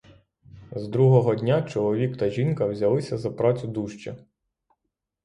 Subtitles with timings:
[0.75, 4.15] З другого дня чоловік та жінка взялися за працю дужче.